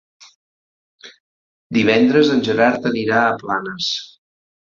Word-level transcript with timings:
Divendres 1.77 2.33
en 2.37 2.41
Gerard 2.49 2.87
anirà 2.93 3.19
a 3.27 3.37
Planes. 3.45 3.93